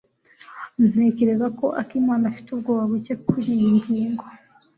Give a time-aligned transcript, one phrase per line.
[0.89, 4.23] Ntekereza ko akimana afite ubwoba buke kuriyi ngingo.